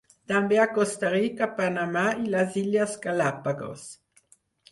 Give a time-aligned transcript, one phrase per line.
[0.29, 3.87] També a Costa Rica, Panamà i les Illes Galápagos.